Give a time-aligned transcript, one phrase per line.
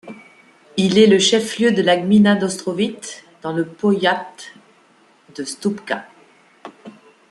[0.77, 4.33] Il est le chef-lieu de la gmina d'Ostrowite, dans le powiat
[5.35, 6.07] de Słupca.